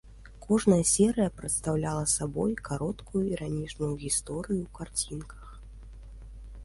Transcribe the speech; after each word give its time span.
Кожная 0.43 0.79
серыя 0.91 1.31
прадстаўляла 1.41 2.07
сабой 2.13 2.55
кароткую 2.69 3.23
іранічную 3.35 3.93
гісторыю 4.05 4.59
ў 4.65 4.67
карцінках. 4.79 5.45